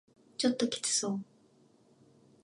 [0.39, 1.23] ちょっときつそう